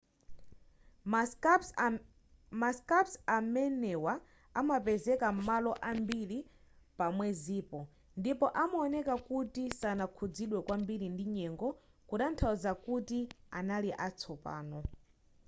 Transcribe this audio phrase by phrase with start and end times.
[2.59, 4.13] ma scarps amenewa
[4.59, 6.39] anapezeka malo ambiri
[6.97, 7.79] pa mwezipo
[8.19, 11.67] ndipo anaoneka kuti sanakhuzidwe kwambiri ndi nyengo
[12.09, 13.19] kutanthauza kuti
[13.57, 14.79] anali atsopano